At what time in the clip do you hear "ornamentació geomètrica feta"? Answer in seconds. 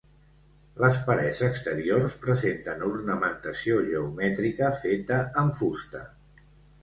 2.87-5.19